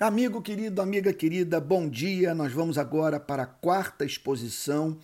Amigo 0.00 0.40
querido, 0.40 0.80
amiga 0.80 1.12
querida, 1.12 1.60
bom 1.60 1.86
dia. 1.86 2.34
Nós 2.34 2.54
vamos 2.54 2.78
agora 2.78 3.20
para 3.20 3.42
a 3.42 3.46
quarta 3.46 4.02
exposição 4.02 4.98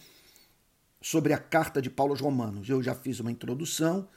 sobre 1.02 1.34
a 1.34 1.38
carta 1.38 1.82
de 1.82 1.90
Paulo 1.90 2.14
aos 2.14 2.22
Romanos. 2.22 2.66
Eu 2.66 2.82
já 2.82 2.94
fiz 2.94 3.20
uma 3.20 3.30
introdução, 3.30 4.08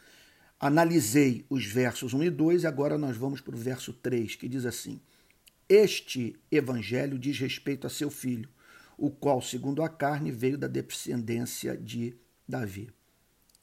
analisei 0.57 1.45
os 1.49 1.65
versos 1.65 2.13
1 2.13 2.23
e 2.23 2.29
2 2.29 2.63
e 2.63 2.67
agora 2.67 2.97
nós 2.97 3.17
vamos 3.17 3.41
para 3.41 3.53
o 3.53 3.57
verso 3.57 3.91
3, 3.91 4.37
que 4.37 4.47
diz 4.47 4.65
assim: 4.65 5.01
Este 5.67 6.39
evangelho 6.49 7.19
diz 7.19 7.37
respeito 7.37 7.85
a 7.85 7.89
seu 7.89 8.09
filho, 8.09 8.47
o 8.97 9.11
qual, 9.11 9.41
segundo 9.41 9.83
a 9.83 9.89
carne, 9.89 10.31
veio 10.31 10.57
da 10.57 10.67
descendência 10.69 11.75
de 11.75 12.15
Davi. 12.47 12.89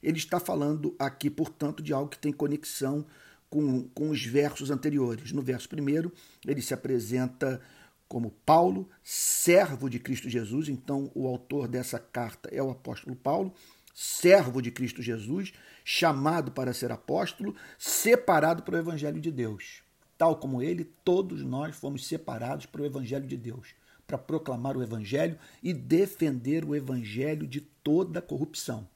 Ele 0.03 0.19
está 0.19 0.39
falando 0.39 0.95
aqui, 0.99 1.31
portanto, 1.31 1.83
de 1.83 1.95
algo 1.95 2.11
que 2.11 2.19
tem 2.19 2.31
conexão 2.31 3.07
com, 3.49 3.89
com 3.89 4.11
os 4.11 4.25
versos 4.25 4.71
anteriores. 4.71 5.33
No 5.33 5.43
verso 5.43 5.69
primeiro, 5.69 6.13
ele 6.47 6.63
se 6.63 6.75
apresenta 6.75 7.61
como 8.09 8.31
Paulo, 8.45 8.89
servo 9.03 9.89
de 9.89 9.99
Cristo 9.99 10.29
Jesus. 10.29 10.69
Então, 10.69 11.11
o 11.15 11.27
autor 11.27 11.69
dessa 11.69 11.99
carta 11.99 12.49
é 12.53 12.63
o 12.63 12.71
apóstolo 12.71 13.17
Paulo, 13.17 13.53
servo 13.95 14.61
de 14.61 14.71
Cristo 14.71 15.03
Jesus, 15.03 15.53
chamado 15.85 16.53
para 16.53 16.73
ser 16.73 16.93
apóstolo, 16.93 17.55
separado 17.79 18.63
para 18.63 18.77
o 18.77 18.79
evangelho 18.79 19.21
de 19.21 19.31
Deus. 19.31 19.83
Tal 20.19 20.37
como 20.37 20.63
ele, 20.63 20.85
todos 21.05 21.43
nós 21.43 21.77
fomos 21.77 22.07
separados 22.07 22.67
para 22.67 22.83
o 22.83 22.87
evangelho 22.87 23.27
de 23.27 23.37
Deus, 23.37 23.75
para 24.07 24.17
proclamar 24.17 24.77
o 24.77 24.83
evangelho 24.83 25.39
e 25.63 25.73
defender 25.73 26.65
o 26.65 26.75
evangelho 26.75 27.47
de 27.47 27.61
toda 27.61 28.23
corrupção. 28.23 28.89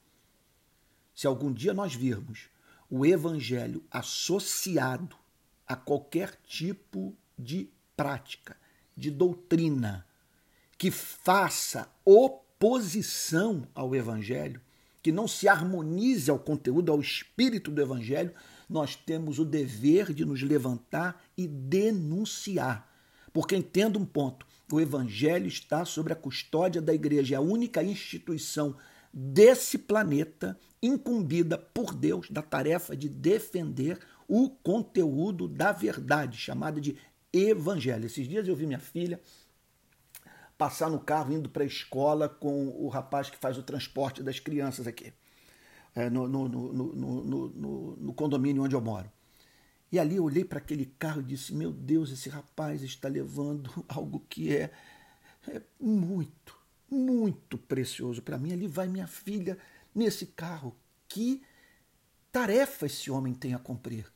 Se 1.14 1.26
algum 1.26 1.52
dia 1.52 1.74
nós 1.74 1.94
virmos 1.94 2.48
o 2.90 3.06
evangelho 3.06 3.82
associado 3.90 5.16
a 5.66 5.76
qualquer 5.76 6.34
tipo 6.44 7.16
de 7.38 7.70
prática, 7.96 8.56
de 8.96 9.10
doutrina 9.10 10.04
que 10.76 10.90
faça 10.90 11.88
oposição 12.04 13.68
ao 13.74 13.94
evangelho, 13.94 14.60
que 15.02 15.12
não 15.12 15.28
se 15.28 15.46
harmonize 15.46 16.30
ao 16.30 16.38
conteúdo, 16.38 16.90
ao 16.90 17.00
espírito 17.00 17.70
do 17.70 17.80
evangelho, 17.80 18.32
nós 18.68 18.96
temos 18.96 19.38
o 19.38 19.44
dever 19.44 20.12
de 20.12 20.24
nos 20.24 20.42
levantar 20.42 21.22
e 21.36 21.46
denunciar. 21.46 22.90
Porque 23.32 23.54
entenda 23.54 23.98
um 23.98 24.04
ponto: 24.04 24.46
o 24.72 24.80
evangelho 24.80 25.46
está 25.46 25.84
sobre 25.84 26.12
a 26.12 26.16
custódia 26.16 26.80
da 26.80 26.94
igreja, 26.94 27.34
é 27.34 27.38
a 27.38 27.42
única 27.42 27.82
instituição 27.82 28.76
desse 29.12 29.76
planeta 29.78 30.58
incumbida 30.82 31.58
por 31.58 31.94
Deus 31.94 32.30
da 32.30 32.42
tarefa 32.42 32.96
de 32.96 33.08
defender 33.08 33.98
o 34.28 34.48
conteúdo 34.48 35.48
da 35.48 35.72
verdade, 35.72 36.38
chamada 36.38 36.80
de 36.80 36.96
evangelho. 37.32 38.06
Esses 38.06 38.28
dias 38.28 38.46
eu 38.46 38.56
vi 38.56 38.66
minha 38.66 38.78
filha 38.78 39.20
passar 40.56 40.90
no 40.90 41.00
carro 41.00 41.32
indo 41.32 41.48
para 41.48 41.62
a 41.62 41.66
escola 41.66 42.28
com 42.28 42.68
o 42.68 42.88
rapaz 42.88 43.30
que 43.30 43.36
faz 43.36 43.56
o 43.56 43.62
transporte 43.62 44.22
das 44.22 44.38
crianças 44.38 44.86
aqui, 44.86 45.10
é, 45.94 46.10
no, 46.10 46.28
no, 46.28 46.48
no, 46.48 47.96
no, 47.96 48.12
condomínio 48.12 48.62
onde 48.62 48.74
eu 48.74 48.80
moro. 48.80 49.10
E 49.90 49.98
ali 49.98 50.16
eu 50.16 50.24
olhei 50.24 50.44
para 50.44 50.58
aquele 50.58 50.84
carro 50.98 51.22
e 51.22 51.24
disse: 51.24 51.54
Meu 51.54 51.72
Deus, 51.72 52.12
esse 52.12 52.28
rapaz 52.28 52.82
está 52.82 53.08
levando 53.08 53.84
algo 53.88 54.20
que 54.28 54.54
é, 54.54 54.70
é 55.48 55.62
muito, 55.80 56.59
muito 56.90 57.56
precioso 57.56 58.22
para 58.22 58.38
mim. 58.38 58.52
Ali 58.52 58.66
vai 58.66 58.88
minha 58.88 59.06
filha 59.06 59.56
nesse 59.94 60.26
carro. 60.26 60.76
Que 61.08 61.42
tarefa 62.32 62.86
esse 62.86 63.10
homem 63.10 63.34
tem 63.34 63.54
a 63.54 63.58
cumprir? 63.58 64.06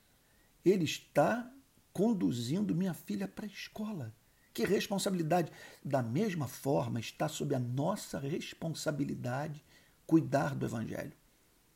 Ele 0.65 0.85
está 0.85 1.51
conduzindo 1.93 2.75
minha 2.75 2.95
filha 2.95 3.29
para 3.29 3.47
a 3.47 3.49
escola. 3.49 4.15
Que 4.53 4.65
responsabilidade! 4.65 5.51
Da 5.85 6.03
mesma 6.03 6.47
forma, 6.47 7.01
está 7.01 7.29
sob 7.29 7.55
a 7.55 7.59
nossa 7.59 8.19
responsabilidade 8.19 9.65
cuidar 10.07 10.55
do 10.55 10.67
Evangelho, 10.67 11.13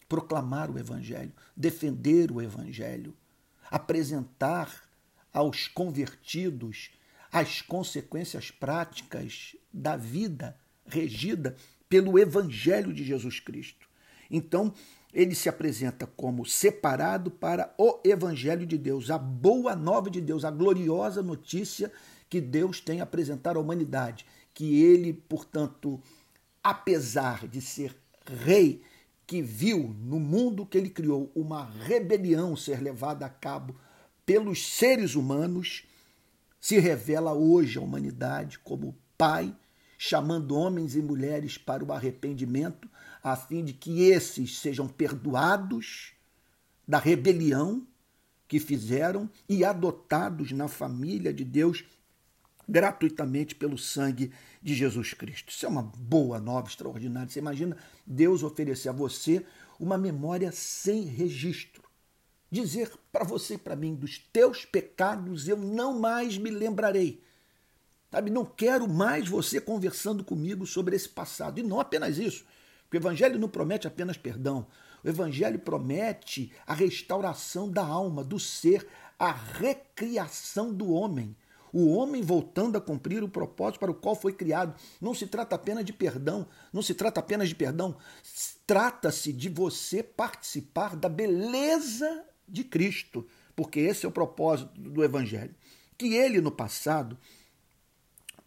proclamar 0.08 0.70
o 0.70 0.78
Evangelho, 0.78 1.32
defender 1.56 2.30
o 2.30 2.40
Evangelho, 2.40 3.16
apresentar 3.70 4.88
aos 5.32 5.66
convertidos 5.66 6.90
as 7.32 7.60
consequências 7.60 8.50
práticas 8.50 9.56
da 9.72 9.96
vida 9.96 10.58
regida 10.88 11.56
pelo 11.88 12.18
Evangelho 12.18 12.92
de 12.92 13.04
Jesus 13.04 13.40
Cristo. 13.40 13.88
Então, 14.30 14.72
ele 15.12 15.34
se 15.34 15.48
apresenta 15.48 16.06
como 16.06 16.44
separado 16.44 17.30
para 17.30 17.72
o 17.78 17.98
Evangelho 18.04 18.66
de 18.66 18.76
Deus, 18.76 19.10
a 19.10 19.18
boa 19.18 19.74
nova 19.74 20.10
de 20.10 20.20
Deus, 20.20 20.44
a 20.44 20.50
gloriosa 20.50 21.22
notícia 21.22 21.90
que 22.28 22.40
Deus 22.40 22.80
tem 22.80 23.00
a 23.00 23.04
apresentar 23.04 23.56
à 23.56 23.60
humanidade. 23.60 24.26
Que 24.52 24.82
ele, 24.82 25.12
portanto, 25.12 26.00
apesar 26.62 27.48
de 27.48 27.60
ser 27.60 27.96
rei, 28.26 28.82
que 29.26 29.40
viu 29.42 29.94
no 30.00 30.18
mundo 30.18 30.66
que 30.66 30.76
ele 30.76 30.90
criou 30.90 31.30
uma 31.34 31.64
rebelião 31.64 32.56
ser 32.56 32.80
levada 32.82 33.26
a 33.26 33.30
cabo 33.30 33.76
pelos 34.24 34.74
seres 34.74 35.14
humanos, 35.14 35.84
se 36.60 36.78
revela 36.78 37.32
hoje 37.32 37.78
à 37.78 37.80
humanidade 37.80 38.58
como 38.58 38.96
Pai 39.16 39.54
chamando 39.98 40.54
homens 40.54 40.94
e 40.94 41.02
mulheres 41.02 41.58
para 41.58 41.84
o 41.84 41.92
arrependimento, 41.92 42.88
a 43.20 43.34
fim 43.34 43.64
de 43.64 43.72
que 43.72 44.04
esses 44.04 44.60
sejam 44.60 44.86
perdoados 44.86 46.12
da 46.86 46.98
rebelião 46.98 47.84
que 48.46 48.60
fizeram 48.60 49.28
e 49.48 49.64
adotados 49.64 50.52
na 50.52 50.68
família 50.68 51.34
de 51.34 51.44
Deus 51.44 51.84
gratuitamente 52.66 53.54
pelo 53.54 53.76
sangue 53.76 54.32
de 54.62 54.74
Jesus 54.74 55.14
Cristo. 55.14 55.50
Isso 55.50 55.66
é 55.66 55.68
uma 55.68 55.82
boa 55.82 56.38
nova, 56.38 56.68
extraordinária. 56.68 57.28
Você 57.28 57.40
imagina 57.40 57.76
Deus 58.06 58.42
oferecer 58.42 58.90
a 58.90 58.92
você 58.92 59.44
uma 59.80 59.98
memória 59.98 60.52
sem 60.52 61.02
registro. 61.02 61.82
Dizer 62.50 62.90
para 63.10 63.24
você 63.24 63.54
e 63.54 63.58
para 63.58 63.76
mim, 63.76 63.94
dos 63.94 64.18
teus 64.18 64.64
pecados 64.64 65.48
eu 65.48 65.56
não 65.56 65.98
mais 65.98 66.38
me 66.38 66.50
lembrarei. 66.50 67.22
Sabe, 68.10 68.30
não 68.30 68.44
quero 68.44 68.88
mais 68.88 69.28
você 69.28 69.60
conversando 69.60 70.24
comigo 70.24 70.66
sobre 70.66 70.96
esse 70.96 71.08
passado. 71.08 71.60
E 71.60 71.62
não 71.62 71.78
apenas 71.78 72.18
isso. 72.18 72.44
Porque 72.82 72.96
o 72.96 73.00
Evangelho 73.00 73.38
não 73.38 73.48
promete 73.48 73.86
apenas 73.86 74.16
perdão. 74.16 74.66
O 75.04 75.08
Evangelho 75.08 75.58
promete 75.58 76.50
a 76.66 76.72
restauração 76.72 77.70
da 77.70 77.84
alma, 77.84 78.24
do 78.24 78.38
ser, 78.40 78.86
a 79.18 79.30
recriação 79.30 80.72
do 80.72 80.90
homem. 80.90 81.36
O 81.70 81.94
homem 81.94 82.22
voltando 82.22 82.76
a 82.76 82.80
cumprir 82.80 83.22
o 83.22 83.28
propósito 83.28 83.80
para 83.80 83.90
o 83.90 83.94
qual 83.94 84.16
foi 84.16 84.32
criado. 84.32 84.74
Não 85.00 85.14
se 85.14 85.26
trata 85.26 85.54
apenas 85.54 85.84
de 85.84 85.92
perdão, 85.92 86.46
não 86.72 86.80
se 86.80 86.94
trata 86.94 87.20
apenas 87.20 87.48
de 87.48 87.54
perdão. 87.54 87.94
Trata-se 88.66 89.32
de 89.32 89.50
você 89.50 90.02
participar 90.02 90.96
da 90.96 91.10
beleza 91.10 92.24
de 92.48 92.64
Cristo, 92.64 93.26
porque 93.54 93.80
esse 93.80 94.06
é 94.06 94.08
o 94.08 94.12
propósito 94.12 94.70
do 94.80 95.04
Evangelho. 95.04 95.54
Que 95.98 96.14
ele, 96.14 96.40
no 96.40 96.50
passado, 96.50 97.18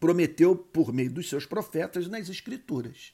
prometeu 0.02 0.56
por 0.56 0.92
meio 0.92 1.12
dos 1.12 1.30
seus 1.30 1.46
profetas 1.46 2.08
nas 2.08 2.28
Escrituras. 2.28 3.14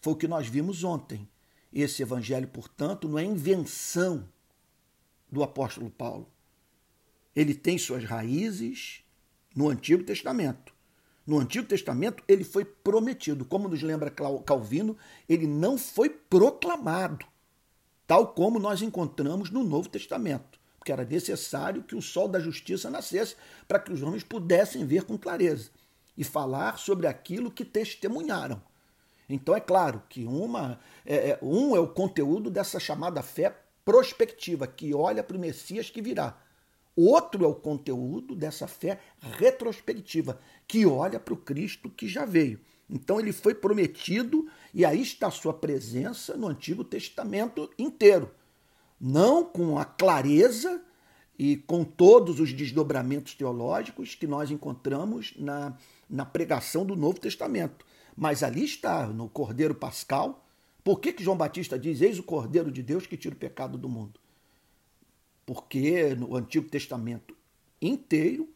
Foi 0.00 0.12
o 0.12 0.16
que 0.16 0.28
nós 0.28 0.46
vimos 0.46 0.84
ontem. 0.84 1.28
Esse 1.72 2.00
evangelho, 2.00 2.46
portanto, 2.46 3.08
não 3.08 3.18
é 3.18 3.24
invenção 3.24 4.28
do 5.28 5.42
apóstolo 5.42 5.90
Paulo. 5.90 6.30
Ele 7.34 7.54
tem 7.54 7.76
suas 7.76 8.04
raízes 8.04 9.02
no 9.56 9.68
Antigo 9.68 10.04
Testamento. 10.04 10.72
No 11.26 11.40
Antigo 11.40 11.66
Testamento, 11.66 12.22
ele 12.28 12.44
foi 12.44 12.64
prometido. 12.64 13.44
Como 13.44 13.68
nos 13.68 13.82
lembra 13.82 14.14
Calvino, 14.46 14.96
ele 15.28 15.46
não 15.46 15.76
foi 15.76 16.08
proclamado, 16.08 17.26
tal 18.06 18.32
como 18.32 18.60
nós 18.60 18.80
encontramos 18.80 19.50
no 19.50 19.64
Novo 19.64 19.88
Testamento, 19.88 20.60
porque 20.78 20.92
era 20.92 21.04
necessário 21.04 21.82
que 21.82 21.96
o 21.96 22.02
sol 22.02 22.28
da 22.28 22.38
justiça 22.38 22.88
nascesse 22.88 23.34
para 23.66 23.80
que 23.80 23.92
os 23.92 24.02
homens 24.02 24.22
pudessem 24.22 24.86
ver 24.86 25.02
com 25.02 25.18
clareza 25.18 25.70
e 26.16 26.24
falar 26.24 26.78
sobre 26.78 27.06
aquilo 27.06 27.50
que 27.50 27.64
testemunharam. 27.64 28.60
Então 29.28 29.54
é 29.54 29.60
claro 29.60 30.02
que 30.08 30.24
uma, 30.24 30.78
é, 31.06 31.30
é, 31.30 31.38
um 31.42 31.74
é 31.74 31.80
o 31.80 31.88
conteúdo 31.88 32.50
dessa 32.50 32.78
chamada 32.78 33.22
fé 33.22 33.56
prospectiva, 33.84 34.66
que 34.66 34.94
olha 34.94 35.22
para 35.22 35.36
o 35.36 35.40
Messias 35.40 35.90
que 35.90 36.02
virá. 36.02 36.38
Outro 36.94 37.44
é 37.44 37.48
o 37.48 37.54
conteúdo 37.54 38.34
dessa 38.34 38.66
fé 38.66 39.00
retrospectiva, 39.20 40.38
que 40.68 40.84
olha 40.84 41.18
para 41.18 41.32
o 41.32 41.38
Cristo 41.38 41.88
que 41.88 42.06
já 42.06 42.24
veio. 42.24 42.60
Então 42.88 43.18
ele 43.18 43.32
foi 43.32 43.54
prometido 43.54 44.46
e 44.74 44.84
aí 44.84 45.00
está 45.00 45.28
a 45.28 45.30
sua 45.30 45.54
presença 45.54 46.36
no 46.36 46.48
Antigo 46.48 46.84
Testamento 46.84 47.70
inteiro. 47.78 48.30
Não 49.00 49.42
com 49.42 49.78
a 49.78 49.84
clareza 49.84 50.82
e 51.38 51.56
com 51.56 51.84
todos 51.84 52.40
os 52.40 52.52
desdobramentos 52.52 53.34
teológicos 53.34 54.14
que 54.14 54.26
nós 54.26 54.50
encontramos 54.50 55.34
na, 55.36 55.76
na 56.08 56.24
pregação 56.24 56.84
do 56.84 56.94
Novo 56.94 57.18
Testamento. 57.18 57.84
Mas 58.16 58.42
ali 58.42 58.64
está, 58.64 59.06
no 59.06 59.28
Cordeiro 59.28 59.74
Pascal. 59.74 60.44
Por 60.84 61.00
que, 61.00 61.12
que 61.12 61.24
João 61.24 61.36
Batista 61.36 61.78
diz: 61.78 62.00
Eis 62.00 62.18
o 62.18 62.22
Cordeiro 62.22 62.70
de 62.70 62.82
Deus 62.82 63.06
que 63.06 63.16
tira 63.16 63.34
o 63.34 63.38
pecado 63.38 63.78
do 63.78 63.88
mundo? 63.88 64.20
Porque 65.46 66.14
no 66.14 66.36
Antigo 66.36 66.68
Testamento 66.68 67.34
inteiro, 67.82 68.48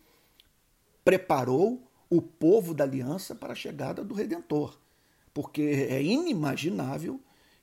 preparou 1.05 1.82
o 2.08 2.22
povo 2.22 2.72
da 2.72 2.84
aliança 2.84 3.34
para 3.34 3.52
a 3.52 3.56
chegada 3.56 4.05
do 4.05 4.14
Redentor. 4.14 4.79
Porque 5.34 5.62
é 5.62 6.02
inimaginável 6.02 7.20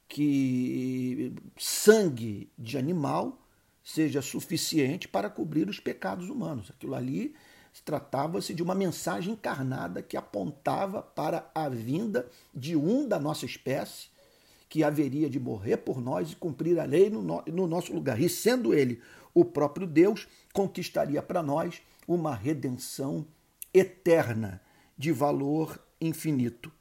que 0.08 1.34
sangue 1.58 2.50
de 2.58 2.78
animal 2.78 3.40
seja 3.84 4.22
suficiente 4.22 5.08
para 5.08 5.30
cobrir 5.30 5.68
os 5.68 5.80
pecados 5.80 6.30
humanos. 6.30 6.70
Aquilo 6.70 6.96
ali 6.96 7.36
tratava-se 7.84 8.54
de 8.54 8.64
uma 8.64 8.76
mensagem 8.76 9.34
encarnada 9.34 10.02
que 10.02 10.16
apontava 10.16 11.02
para 11.02 11.50
a 11.54 11.68
vinda 11.68 12.30
de 12.54 12.76
um 12.76 13.08
da 13.08 13.20
nossa 13.20 13.46
espécie 13.46 14.14
que 14.70 14.84
haveria 14.84 15.30
de 15.30 15.40
morrer 15.40 15.78
por 15.78 16.02
nós 16.02 16.32
e 16.32 16.36
cumprir 16.36 16.80
a 16.80 16.84
lei 16.84 17.10
no, 17.10 17.22
no 17.22 17.68
nosso 17.68 17.94
lugar. 17.94 18.20
E 18.20 18.28
sendo 18.28 18.74
ele 18.74 19.02
o 19.34 19.46
próprio 19.46 19.86
Deus, 19.86 20.28
conquistaria 20.52 21.22
para 21.22 21.44
nós 21.44 21.82
uma 22.08 22.34
redenção 22.34 23.26
eterna 23.74 24.62
de 24.98 25.12
valor 25.12 25.80
infinito. 26.00 26.72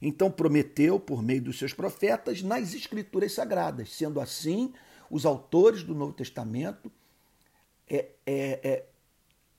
Então 0.00 0.30
prometeu, 0.30 1.00
por 1.00 1.22
meio 1.22 1.42
dos 1.42 1.58
seus 1.58 1.72
profetas, 1.72 2.42
nas 2.42 2.74
Escrituras 2.74 3.32
Sagradas. 3.32 3.90
Sendo 3.90 4.20
assim, 4.20 4.72
os 5.14 5.24
autores 5.24 5.84
do 5.84 5.94
Novo 5.94 6.12
Testamento 6.12 6.90
é, 7.88 8.08
é, 8.26 8.60
é, 8.68 8.84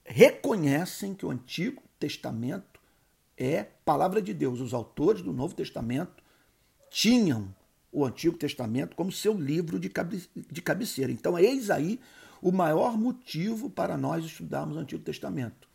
reconhecem 0.04 1.14
que 1.14 1.26
o 1.26 1.32
Antigo 1.32 1.82
Testamento 1.98 2.78
é 3.38 3.64
palavra 3.86 4.22
de 4.22 4.34
Deus. 4.34 4.60
Os 4.60 4.74
autores 4.74 5.22
do 5.22 5.32
Novo 5.32 5.56
Testamento 5.56 6.22
tinham 6.92 7.56
o 7.90 8.04
Antigo 8.04 8.38
Testamento 8.38 8.98
como 8.98 9.14
seu 9.14 9.34
livro 9.34 9.80
de, 9.80 9.88
cabe, 9.88 10.28
de 10.36 10.62
cabeceira. 10.62 11.10
Então, 11.10 11.40
eis 11.40 11.70
aí 11.70 12.02
o 12.42 12.52
maior 12.52 12.98
motivo 12.98 13.70
para 13.70 13.96
nós 13.96 14.26
estudarmos 14.26 14.76
o 14.76 14.80
Antigo 14.80 15.04
Testamento. 15.04 15.70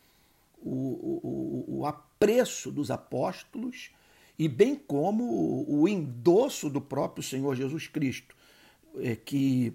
O, 0.61 0.69
o, 0.69 1.79
o 1.79 1.85
apreço 1.87 2.71
dos 2.71 2.91
apóstolos 2.91 3.89
e 4.37 4.47
bem 4.47 4.75
como 4.75 5.23
o, 5.23 5.81
o 5.81 5.87
endosso 5.87 6.69
do 6.69 6.79
próprio 6.79 7.23
Senhor 7.23 7.55
Jesus 7.55 7.87
Cristo, 7.87 8.35
é, 8.99 9.15
que, 9.15 9.73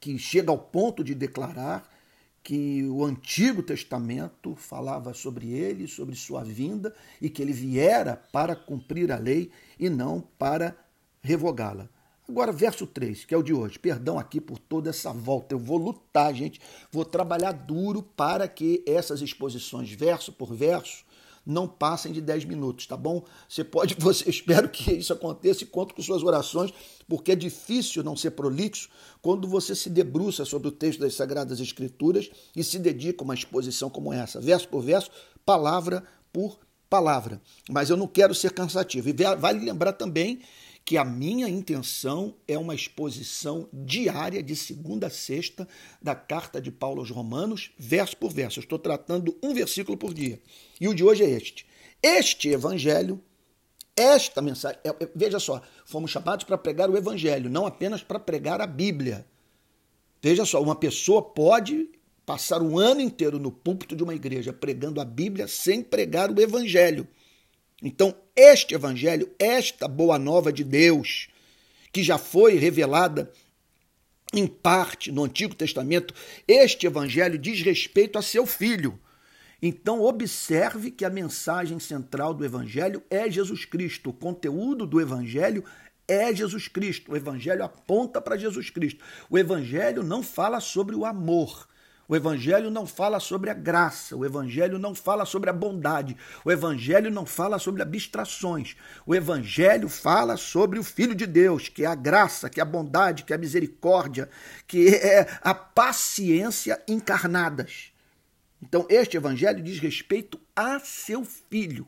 que 0.00 0.18
chega 0.18 0.50
ao 0.50 0.58
ponto 0.58 1.04
de 1.04 1.14
declarar 1.14 1.92
que 2.42 2.84
o 2.84 3.04
Antigo 3.04 3.62
Testamento 3.62 4.54
falava 4.54 5.12
sobre 5.12 5.50
ele, 5.52 5.88
sobre 5.88 6.14
sua 6.14 6.44
vinda, 6.44 6.94
e 7.20 7.28
que 7.28 7.42
ele 7.42 7.52
viera 7.52 8.22
para 8.32 8.54
cumprir 8.54 9.10
a 9.10 9.18
lei 9.18 9.50
e 9.78 9.90
não 9.90 10.20
para 10.38 10.76
revogá-la. 11.20 11.88
Agora, 12.28 12.52
verso 12.52 12.86
3, 12.86 13.24
que 13.24 13.34
é 13.34 13.38
o 13.38 13.42
de 13.42 13.54
hoje. 13.54 13.78
Perdão 13.78 14.18
aqui 14.18 14.40
por 14.40 14.58
toda 14.58 14.90
essa 14.90 15.12
volta. 15.12 15.54
Eu 15.54 15.60
vou 15.60 15.78
lutar, 15.78 16.34
gente. 16.34 16.60
Vou 16.90 17.04
trabalhar 17.04 17.52
duro 17.52 18.02
para 18.02 18.48
que 18.48 18.82
essas 18.84 19.22
exposições, 19.22 19.92
verso 19.92 20.32
por 20.32 20.52
verso, 20.52 21.04
não 21.46 21.68
passem 21.68 22.12
de 22.12 22.20
10 22.20 22.44
minutos, 22.44 22.86
tá 22.86 22.96
bom? 22.96 23.24
Você 23.48 23.62
pode, 23.62 23.94
você 24.00 24.28
espero 24.28 24.68
que 24.68 24.92
isso 24.92 25.12
aconteça 25.12 25.62
e 25.62 25.66
conto 25.66 25.94
com 25.94 26.02
suas 26.02 26.22
orações, 26.22 26.72
porque 27.08 27.32
é 27.32 27.36
difícil 27.36 28.02
não 28.02 28.16
ser 28.16 28.32
prolixo 28.32 28.88
quando 29.22 29.46
você 29.46 29.74
se 29.74 29.88
debruça 29.88 30.44
sobre 30.44 30.68
o 30.68 30.72
texto 30.72 31.00
das 31.00 31.14
Sagradas 31.14 31.60
Escrituras 31.60 32.28
e 32.54 32.64
se 32.64 32.78
dedica 32.78 33.22
a 33.22 33.24
uma 33.24 33.34
exposição 33.34 33.88
como 33.88 34.12
essa, 34.12 34.40
verso 34.40 34.68
por 34.68 34.82
verso, 34.82 35.10
palavra 35.44 36.02
por 36.32 36.58
palavra. 36.90 37.40
Mas 37.70 37.90
eu 37.90 37.96
não 37.96 38.06
quero 38.06 38.34
ser 38.34 38.52
cansativo. 38.52 39.08
E 39.08 39.12
vale 39.12 39.64
lembrar 39.64 39.92
também 39.92 40.40
que 40.86 40.96
a 40.96 41.04
minha 41.04 41.48
intenção 41.48 42.36
é 42.46 42.56
uma 42.56 42.72
exposição 42.72 43.68
diária, 43.72 44.40
de 44.40 44.54
segunda 44.54 45.08
a 45.08 45.10
sexta, 45.10 45.66
da 46.00 46.14
carta 46.14 46.60
de 46.60 46.70
Paulo 46.70 47.00
aos 47.00 47.10
Romanos, 47.10 47.72
verso 47.76 48.16
por 48.16 48.32
verso. 48.32 48.60
Eu 48.60 48.62
estou 48.62 48.78
tratando 48.78 49.36
um 49.42 49.52
versículo 49.52 49.98
por 49.98 50.14
dia. 50.14 50.40
E 50.80 50.86
o 50.86 50.94
de 50.94 51.02
hoje 51.02 51.24
é 51.24 51.28
este. 51.28 51.66
Este 52.00 52.50
evangelho, 52.50 53.20
esta 53.96 54.40
mensagem, 54.40 54.78
é, 54.84 54.90
é, 54.90 55.10
veja 55.12 55.40
só, 55.40 55.60
fomos 55.84 56.12
chamados 56.12 56.44
para 56.44 56.56
pregar 56.56 56.88
o 56.88 56.96
evangelho, 56.96 57.50
não 57.50 57.66
apenas 57.66 58.04
para 58.04 58.20
pregar 58.20 58.60
a 58.60 58.66
Bíblia. 58.66 59.26
Veja 60.22 60.44
só, 60.44 60.62
uma 60.62 60.76
pessoa 60.76 61.20
pode 61.20 61.90
passar 62.24 62.62
o 62.62 62.78
ano 62.78 63.00
inteiro 63.00 63.40
no 63.40 63.50
púlpito 63.50 63.96
de 63.96 64.04
uma 64.04 64.14
igreja 64.14 64.52
pregando 64.52 65.00
a 65.00 65.04
Bíblia 65.04 65.48
sem 65.48 65.82
pregar 65.82 66.30
o 66.30 66.40
evangelho. 66.40 67.08
Então, 67.82 68.14
este 68.36 68.74
evangelho, 68.74 69.30
esta 69.38 69.88
boa 69.88 70.18
nova 70.18 70.52
de 70.52 70.62
Deus, 70.62 71.28
que 71.90 72.02
já 72.02 72.18
foi 72.18 72.56
revelada 72.56 73.32
em 74.34 74.46
parte 74.46 75.10
no 75.10 75.24
Antigo 75.24 75.54
Testamento, 75.54 76.12
este 76.46 76.86
evangelho 76.86 77.38
diz 77.38 77.62
respeito 77.62 78.18
a 78.18 78.22
seu 78.22 78.44
filho. 78.44 79.00
Então, 79.62 80.02
observe 80.02 80.90
que 80.90 81.04
a 81.04 81.10
mensagem 81.10 81.78
central 81.78 82.34
do 82.34 82.44
evangelho 82.44 83.02
é 83.08 83.30
Jesus 83.30 83.64
Cristo. 83.64 84.10
O 84.10 84.12
conteúdo 84.12 84.86
do 84.86 85.00
evangelho 85.00 85.64
é 86.06 86.34
Jesus 86.34 86.68
Cristo. 86.68 87.12
O 87.12 87.16
evangelho 87.16 87.64
aponta 87.64 88.20
para 88.20 88.36
Jesus 88.36 88.68
Cristo. 88.68 89.02
O 89.30 89.38
evangelho 89.38 90.02
não 90.02 90.22
fala 90.22 90.60
sobre 90.60 90.94
o 90.94 91.06
amor. 91.06 91.66
O 92.08 92.14
Evangelho 92.14 92.70
não 92.70 92.86
fala 92.86 93.18
sobre 93.18 93.50
a 93.50 93.54
graça, 93.54 94.14
o 94.14 94.24
Evangelho 94.24 94.78
não 94.78 94.94
fala 94.94 95.24
sobre 95.24 95.50
a 95.50 95.52
bondade, 95.52 96.16
o 96.44 96.52
Evangelho 96.52 97.10
não 97.10 97.26
fala 97.26 97.58
sobre 97.58 97.82
abstrações. 97.82 98.76
O 99.04 99.14
Evangelho 99.14 99.88
fala 99.88 100.36
sobre 100.36 100.78
o 100.78 100.84
Filho 100.84 101.16
de 101.16 101.26
Deus, 101.26 101.68
que 101.68 101.82
é 101.82 101.86
a 101.86 101.96
graça, 101.96 102.48
que 102.48 102.60
é 102.60 102.62
a 102.62 102.66
bondade, 102.66 103.24
que 103.24 103.32
é 103.32 103.36
a 103.36 103.38
misericórdia, 103.38 104.30
que 104.68 104.88
é 104.88 105.26
a 105.42 105.52
paciência 105.52 106.80
encarnadas. 106.86 107.92
Então, 108.62 108.86
este 108.88 109.16
Evangelho 109.16 109.62
diz 109.62 109.80
respeito 109.80 110.40
a 110.54 110.78
seu 110.78 111.24
Filho, 111.24 111.86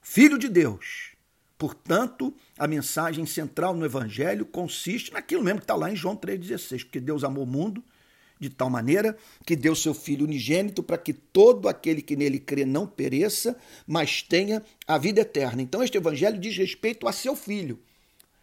Filho 0.00 0.38
de 0.38 0.48
Deus. 0.48 1.12
Portanto, 1.58 2.34
a 2.58 2.66
mensagem 2.66 3.24
central 3.24 3.74
no 3.74 3.84
Evangelho 3.84 4.44
consiste 4.44 5.12
naquilo 5.12 5.44
mesmo 5.44 5.60
que 5.60 5.64
está 5.64 5.76
lá 5.76 5.90
em 5.90 5.94
João 5.94 6.16
3,16, 6.16 6.84
porque 6.84 6.98
Deus 6.98 7.22
amou 7.22 7.44
o 7.44 7.46
mundo 7.46 7.84
de 8.42 8.50
tal 8.50 8.68
maneira 8.68 9.16
que 9.46 9.54
deu 9.54 9.74
seu 9.74 9.94
Filho 9.94 10.26
unigênito 10.26 10.82
para 10.82 10.98
que 10.98 11.12
todo 11.12 11.68
aquele 11.68 12.02
que 12.02 12.16
nele 12.16 12.40
crê 12.40 12.64
não 12.64 12.86
pereça, 12.86 13.56
mas 13.86 14.20
tenha 14.20 14.62
a 14.86 14.98
vida 14.98 15.20
eterna. 15.20 15.62
Então, 15.62 15.82
este 15.82 15.96
evangelho 15.96 16.38
diz 16.38 16.56
respeito 16.56 17.06
a 17.06 17.12
seu 17.12 17.36
Filho. 17.36 17.78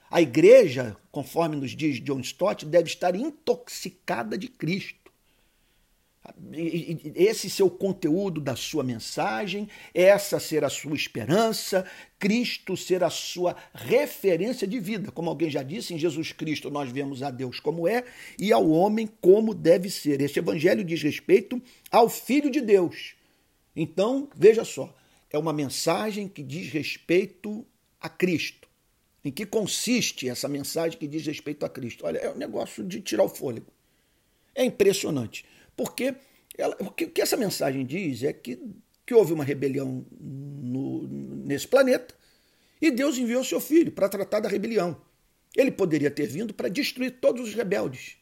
A 0.10 0.22
igreja, 0.22 0.96
conforme 1.12 1.56
nos 1.56 1.72
diz 1.72 2.01
John 2.01 2.22
Stott, 2.22 2.66
deve 2.66 2.88
estar 2.88 3.16
intoxicada 3.16 4.38
de 4.38 4.48
Cristo 4.48 4.99
esse 7.15 7.49
ser 7.49 7.63
o 7.63 7.69
conteúdo 7.69 8.41
da 8.41 8.55
sua 8.55 8.83
mensagem, 8.83 9.67
essa 9.93 10.39
ser 10.39 10.63
a 10.63 10.69
sua 10.69 10.95
esperança, 10.95 11.86
Cristo 12.17 12.75
ser 12.75 13.03
a 13.03 13.09
sua 13.09 13.55
referência 13.74 14.67
de 14.67 14.79
vida. 14.79 15.12
Como 15.12 15.29
alguém 15.29 15.50
já 15.50 15.63
disse, 15.63 15.93
em 15.93 15.98
Jesus 15.98 16.31
Cristo 16.31 16.69
nós 16.69 16.91
vemos 16.91 17.24
a 17.24 17.31
Deus 17.31 17.59
como 17.59 17.88
é 17.88 18.03
e 18.38 18.51
ao 18.51 18.69
homem 18.69 19.09
como 19.21 19.53
deve 19.53 19.89
ser. 19.89 20.21
Este 20.21 20.39
evangelho 20.39 20.83
diz 20.83 21.01
respeito 21.01 21.62
ao 21.91 22.09
Filho 22.09 22.50
de 22.50 22.62
Deus. 22.62 23.15
Então, 23.75 24.27
veja 24.36 24.65
só, 24.65 24.93
é 25.29 25.38
uma 25.38 25.53
mensagem 25.53 26.27
que 26.27 26.43
diz 26.43 26.71
respeito 26.71 27.65
a 28.00 28.09
Cristo. 28.09 28.67
Em 29.24 29.31
que 29.31 29.45
consiste 29.45 30.29
essa 30.29 30.48
mensagem 30.48 30.98
que 30.98 31.07
diz 31.07 31.25
respeito 31.25 31.65
a 31.65 31.69
Cristo? 31.69 32.05
Olha, 32.05 32.17
é 32.19 32.31
um 32.31 32.38
negócio 32.38 32.83
de 32.83 33.01
tirar 33.01 33.24
o 33.24 33.29
fôlego. 33.29 33.67
É 34.55 34.63
impressionante. 34.63 35.45
Porque 35.79 36.13
ela, 36.57 36.75
o, 36.81 36.91
que, 36.91 37.05
o, 37.05 37.09
que, 37.09 37.21
essa 37.21 37.38
mensagem 37.38 37.86
diz 37.86 38.21
é 38.21 38.33
que, 38.33 38.59
que 39.05 39.13
houve 39.13 39.31
uma 39.31 39.45
rebelião 39.45 40.05
no, 40.19 41.07
nesse 41.07 41.65
planeta 41.65 42.13
e 42.81 42.91
Deus 42.91 43.17
enviou 43.17 43.45
seu 43.45 43.62
filho 43.62 43.89
para 43.89 44.09
tratar 44.09 44.41
da 44.41 44.50
rebelião. 44.50 45.01
Ele 45.55 45.71
poderia 45.71 46.12
ter 46.12 46.27
vindo 46.27 46.53
para 46.53 46.67
destruir 46.67 47.21
todos 47.21 47.48
os 47.48 47.55
rebeldes, 47.55 48.17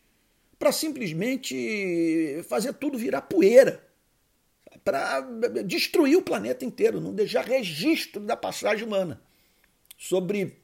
para 0.59 0.71
simplesmente 0.71 2.43
fazer 2.47 2.73
tudo 2.73 2.95
virar 2.95 3.23
poeira, 3.23 3.83
para 4.85 5.21
destruir 5.65 6.15
o 6.15 6.21
planeta 6.21 6.63
inteiro, 6.63 7.01
não 7.01 7.11
deixar 7.11 7.43
registro 7.43 8.21
da 8.21 8.37
passagem 8.37 8.85
humana 8.85 9.19
sobre, 9.97 10.61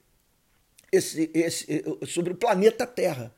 esse, 0.92 1.32
esse, 1.34 1.84
sobre 2.06 2.34
o 2.34 2.36
planeta 2.36 2.86
Terra. 2.86 3.36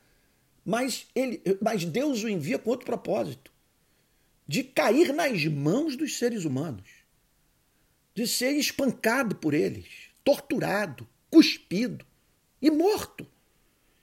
Mas, 0.66 1.06
ele, 1.14 1.40
mas 1.62 1.84
Deus 1.84 2.24
o 2.24 2.28
envia 2.28 2.58
com 2.58 2.70
outro 2.70 2.84
propósito: 2.84 3.52
de 4.48 4.64
cair 4.64 5.14
nas 5.14 5.44
mãos 5.44 5.94
dos 5.94 6.18
seres 6.18 6.44
humanos, 6.44 6.90
de 8.12 8.26
ser 8.26 8.50
espancado 8.50 9.36
por 9.36 9.54
eles, 9.54 9.86
torturado, 10.24 11.06
cuspido 11.30 12.04
e 12.60 12.68
morto. 12.68 13.24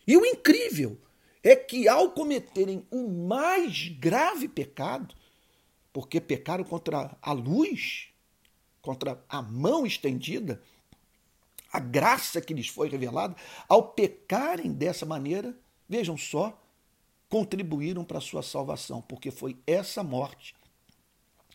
E 0.08 0.15
o 0.15 0.25
incrível 0.25 0.98
é 1.43 1.53
que, 1.53 1.89
ao 1.89 2.12
cometerem 2.12 2.88
o 2.89 3.10
mais 3.10 3.89
grave 3.89 4.48
pecado, 4.48 5.13
porque 5.91 6.22
pecaram 6.22 6.63
contra 6.63 7.17
a 7.22 7.34
luz, 7.34 8.08
contra 8.82 9.22
a 9.27 9.41
mão 9.41 9.86
estendida, 9.86 10.63
a 11.74 11.79
graça 11.79 12.39
que 12.39 12.53
lhes 12.53 12.70
foi 12.70 12.88
revelada, 12.88 13.36
ao 13.67 13.91
pecarem 13.91 14.72
dessa 14.72 15.05
maneira, 15.05 15.58
vejam 15.93 16.17
só, 16.17 16.59
contribuíram 17.29 18.03
para 18.03 18.17
a 18.17 18.21
sua 18.21 18.41
salvação, 18.41 19.00
porque 19.00 19.29
foi 19.29 19.55
essa 19.67 20.01
morte 20.01 20.55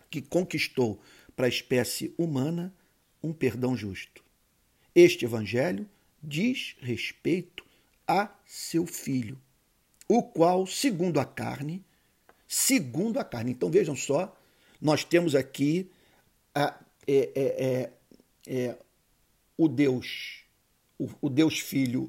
que 0.08 0.22
conquistou 0.22 1.00
para 1.34 1.46
a 1.46 1.48
espécie 1.48 2.14
humana 2.16 2.72
um 3.20 3.32
perdão 3.32 3.76
justo. 3.76 4.22
Este 4.94 5.24
evangelho 5.24 5.88
diz 6.22 6.76
respeito 6.80 7.66
a 8.06 8.30
seu 8.46 8.86
filho, 8.86 9.36
o 10.08 10.22
qual, 10.22 10.68
segundo 10.68 11.18
a 11.18 11.24
carne, 11.24 11.84
segundo 12.46 13.18
a 13.18 13.24
carne. 13.24 13.50
Então 13.50 13.68
vejam 13.68 13.96
só, 13.96 14.36
nós 14.80 15.02
temos 15.02 15.34
aqui 15.34 15.90
a, 16.54 16.78
é, 17.08 17.32
é, 17.34 17.90
é, 18.46 18.56
é 18.66 18.78
o 19.56 19.66
Deus, 19.68 20.44
o, 20.96 21.08
o, 21.22 21.28
Deus 21.28 21.58
Filho, 21.58 22.08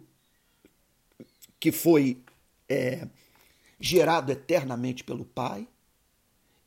que 1.60 1.72
foi 1.72 2.18
é, 2.68 3.08
gerado 3.80 4.32
eternamente 4.32 5.04
pelo 5.04 5.25
Pai, 5.25 5.68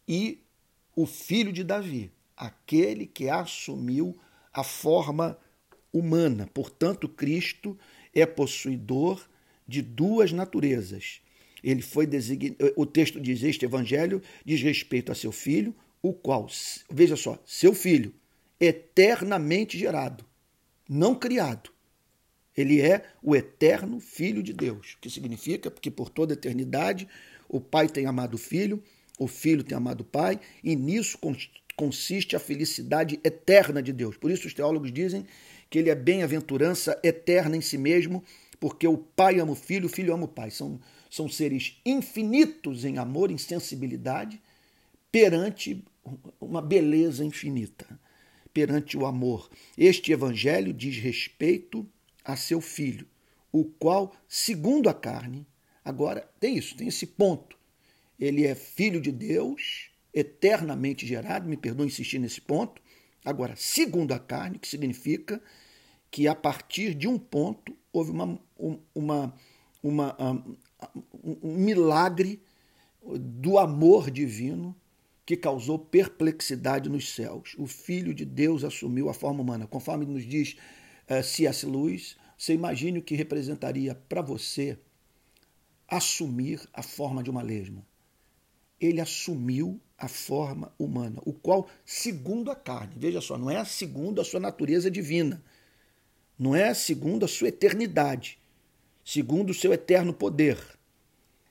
e 0.07 0.39
o 0.95 1.07
filho 1.07 1.53
de 1.53 1.65
Davi, 1.65 2.11
aquele 2.37 3.07
que 3.07 3.29
assumiu 3.29 4.17
a 4.53 4.63
forma 4.63 5.39
humana. 5.93 6.49
Portanto, 6.53 7.09
Cristo 7.09 7.79
é 8.15 8.27
possuidor 8.27 9.27
de 9.67 9.81
duas 9.81 10.33
naturezas. 10.33 11.21
Ele 11.63 11.81
foi 11.81 12.07
designado, 12.07 12.73
o 12.77 12.85
texto 12.85 13.21
diz: 13.21 13.43
Este 13.43 13.65
evangelho 13.65 14.21
diz 14.45 14.61
respeito 14.61 15.13
a 15.13 15.15
seu 15.15 15.31
filho, 15.31 15.75
o 16.03 16.13
qual, 16.13 16.49
veja 16.91 17.17
só, 17.17 17.39
seu 17.47 17.73
filho, 17.73 18.13
eternamente 18.59 19.79
gerado, 19.79 20.25
não 20.89 21.15
criado. 21.15 21.72
Ele 22.57 22.81
é 22.81 23.05
o 23.23 23.35
eterno 23.35 23.99
Filho 24.01 24.43
de 24.43 24.53
Deus, 24.53 24.95
o 24.95 24.99
que 25.01 25.11
significa 25.11 25.71
que 25.71 25.91
por 25.91 26.09
toda 26.09 26.33
a 26.33 26.37
eternidade 26.37 27.09
o 27.49 27.61
Pai 27.61 27.89
tem 27.89 28.07
amado 28.07 28.35
o 28.35 28.39
Filho, 28.39 28.83
o 29.19 29.27
Filho 29.27 29.63
tem 29.63 29.77
amado 29.77 30.03
o 30.03 30.05
Pai, 30.05 30.41
e 30.63 30.75
nisso 30.77 31.19
consiste 31.77 32.37
a 32.37 32.41
felicidade 32.41 33.21
eterna 33.25 33.83
de 33.83 33.93
Deus. 33.93 34.17
Por 34.17 34.31
isso 34.31 34.47
os 34.47 34.55
teólogos 34.55 34.93
dizem 34.93 35.27
que 35.71 35.79
ele 35.79 35.91
é 35.91 35.95
bem-aventurança 35.95 36.99
eterna 37.03 37.57
em 37.57 37.61
si 37.61 37.79
mesmo, 37.79 38.23
porque 38.61 38.87
o 38.87 38.99
Pai 38.99 39.41
ama 39.41 39.53
o 39.53 39.57
Filho, 39.57 39.87
o 39.87 39.89
Filho 39.89 40.13
ama 40.13 40.25
o 40.25 40.29
Pai. 40.29 40.51
São, 40.51 40.79
são 41.11 41.29
seres 41.29 41.81
infinitos 41.85 42.85
em 42.85 42.99
amor, 42.99 43.31
em 43.31 43.39
sensibilidade, 43.39 44.41
perante 45.11 45.83
uma 46.41 46.63
beleza 46.63 47.25
infinita, 47.25 47.87
perante 48.53 48.97
o 48.97 49.07
amor. 49.07 49.51
Este 49.77 50.13
evangelho 50.13 50.73
diz 50.73 50.97
respeito 50.97 51.87
a 52.25 52.37
seu 52.37 52.61
Filho, 52.61 53.07
o 53.51 53.65
qual, 53.65 54.13
segundo 54.27 54.89
a 54.89 54.95
carne, 54.95 55.47
agora 55.85 56.29
tem 56.41 56.57
isso, 56.57 56.77
tem 56.77 56.89
esse 56.89 57.07
ponto. 57.07 57.57
Ele 58.19 58.47
é 58.47 58.55
filho 58.55 59.01
de 59.01 59.11
Deus, 59.11 59.91
eternamente 60.15 61.07
gerado, 61.07 61.49
me 61.49 61.57
perdoe 61.57 61.87
insistir 61.87 62.19
nesse 62.19 62.41
ponto. 62.41 62.81
Agora, 63.25 63.55
segundo 63.57 64.13
a 64.13 64.19
carne, 64.19 64.59
que 64.59 64.69
significa 64.69 65.43
que 66.11 66.29
a 66.29 66.35
partir 66.35 66.95
de 66.95 67.09
um 67.09 67.19
ponto 67.19 67.77
houve 67.93 68.11
uma, 68.11 68.39
uma, 68.95 69.35
uma, 69.83 70.57
um 71.43 71.57
milagre 71.57 72.43
do 73.03 73.59
amor 73.59 74.11
divino 74.11 74.75
que 75.25 75.37
causou 75.37 75.79
perplexidade 75.79 76.89
nos 76.89 77.15
céus. 77.15 77.55
O 77.59 77.67
Filho 77.67 78.13
de 78.13 78.25
Deus 78.25 78.65
assumiu 78.65 79.09
a 79.09 79.15
forma 79.15 79.41
humana. 79.41 79.67
Conforme 79.67 80.05
nos 80.05 80.25
diz 80.25 80.57
eh, 81.07 81.23
C.S. 81.23 81.67
Lewis, 81.67 82.17
você 82.37 82.55
imagine 82.55 82.99
o 82.99 83.03
que 83.03 83.15
representaria 83.15 83.95
para 83.95 84.21
você 84.21 84.79
assumir 85.89 86.61
a 86.73 86.83
forma 86.83 87.23
de 87.23 87.31
uma 87.31 87.43
lesma. 87.43 87.87
Ele 88.81 89.01
assumiu 89.01 89.81
a 89.97 90.09
forma 90.09 90.73
humana, 90.79 91.21
o 91.25 91.33
qual, 91.33 91.69
segundo 91.85 92.51
a 92.51 92.57
carne, 92.57 92.95
veja 92.97 93.21
só, 93.21 93.39
não 93.39 93.49
é 93.49 93.65
segundo 93.65 94.21
a 94.21 94.25
sua 94.25 94.41
natureza 94.41 94.91
divina, 94.91 95.41
não 96.37 96.57
é 96.57 96.75
segundo 96.75 97.25
a 97.25 97.29
sua 97.29 97.49
eternidade, 97.49 98.39
segundo 99.05 99.51
o 99.51 99.55
seu 99.55 99.73
eterno 99.73 100.13
poder, 100.13 100.59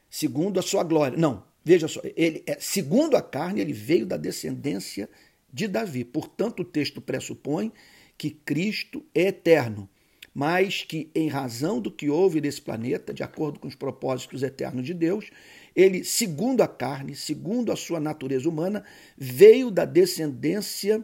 segundo 0.10 0.60
a 0.60 0.63
sua 0.63 0.84
glória. 0.84 1.17
Não, 1.17 1.46
veja 1.63 1.88
só, 1.88 2.01
ele 2.15 2.43
é 2.46 2.60
segundo 2.60 3.15
a 3.15 3.22
carne, 3.22 3.62
ele 3.62 3.72
veio 3.72 4.05
da 4.05 4.17
descendência 4.17 5.10
de 5.53 5.67
Davi. 5.67 6.03
Portanto, 6.03 6.62
o 6.62 6.65
texto 6.65 7.00
pressupõe 7.00 7.72
que 8.21 8.29
Cristo 8.29 9.03
é 9.15 9.29
eterno, 9.29 9.89
mas 10.31 10.83
que 10.83 11.09
em 11.15 11.27
razão 11.27 11.81
do 11.81 11.89
que 11.89 12.07
houve 12.07 12.39
nesse 12.39 12.61
planeta, 12.61 13.11
de 13.11 13.23
acordo 13.23 13.59
com 13.59 13.67
os 13.67 13.73
propósitos 13.73 14.43
eternos 14.43 14.85
de 14.85 14.93
Deus, 14.93 15.31
ele, 15.75 16.03
segundo 16.03 16.61
a 16.61 16.67
carne, 16.67 17.15
segundo 17.15 17.71
a 17.71 17.75
sua 17.75 17.99
natureza 17.99 18.47
humana, 18.47 18.85
veio 19.17 19.71
da 19.71 19.85
descendência 19.85 21.03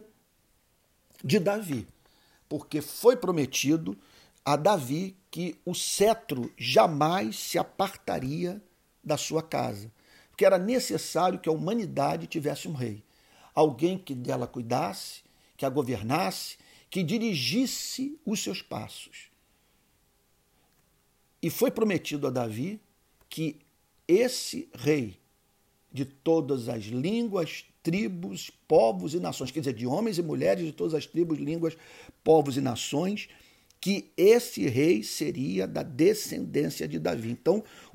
de 1.24 1.40
Davi, 1.40 1.88
porque 2.48 2.80
foi 2.80 3.16
prometido 3.16 3.98
a 4.44 4.54
Davi 4.54 5.16
que 5.28 5.56
o 5.64 5.74
cetro 5.74 6.52
jamais 6.56 7.36
se 7.36 7.58
apartaria 7.58 8.62
da 9.02 9.16
sua 9.16 9.42
casa, 9.42 9.90
porque 10.30 10.46
era 10.46 10.56
necessário 10.56 11.40
que 11.40 11.48
a 11.48 11.52
humanidade 11.52 12.28
tivesse 12.28 12.68
um 12.68 12.74
rei, 12.74 13.02
alguém 13.52 13.98
que 13.98 14.14
dela 14.14 14.46
cuidasse, 14.46 15.24
que 15.56 15.66
a 15.66 15.68
governasse, 15.68 16.56
que 16.90 17.02
dirigisse 17.02 18.18
os 18.24 18.42
seus 18.42 18.62
passos. 18.62 19.28
E 21.42 21.50
foi 21.50 21.70
prometido 21.70 22.26
a 22.26 22.30
Davi 22.30 22.80
que 23.28 23.56
esse 24.06 24.68
rei 24.74 25.18
de 25.92 26.04
todas 26.04 26.68
as 26.68 26.84
línguas, 26.84 27.64
tribos, 27.82 28.50
povos 28.66 29.14
e 29.14 29.20
nações, 29.20 29.50
quer 29.50 29.60
dizer, 29.60 29.74
de 29.74 29.86
homens 29.86 30.18
e 30.18 30.22
mulheres 30.22 30.64
de 30.64 30.72
todas 30.72 30.94
as 30.94 31.06
tribos, 31.06 31.38
línguas, 31.38 31.76
povos 32.22 32.56
e 32.56 32.60
nações, 32.60 33.28
que 33.80 34.10
esse 34.16 34.66
rei 34.66 35.02
seria 35.02 35.66
da 35.66 35.82
descendência 35.82 36.88
de 36.88 36.98
Davi. 36.98 37.30
Então, 37.30 37.62